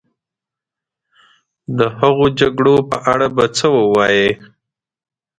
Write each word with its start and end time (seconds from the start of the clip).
د 1.77 1.79
هغو 1.97 2.25
جګړو 2.39 2.75
په 2.89 2.97
اړه 3.11 3.27
به 3.35 3.45
څه 3.57 3.67
ووایې. 3.77 4.29